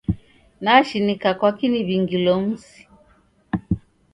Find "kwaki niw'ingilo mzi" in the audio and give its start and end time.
1.39-2.79